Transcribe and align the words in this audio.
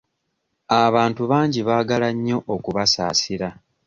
Abantu 0.83 1.21
bangi 1.31 1.59
baagaala 1.67 2.09
nnyo 2.15 2.37
okubasaasira. 2.55 3.49